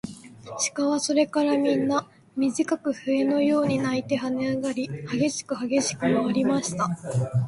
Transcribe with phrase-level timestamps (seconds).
[0.75, 6.89] 鹿はそれからみんな、みじかく笛のように鳴いてはねあがり、はげしくはげしくまわりました。